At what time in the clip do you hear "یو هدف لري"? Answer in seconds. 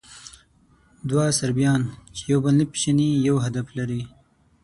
3.27-4.01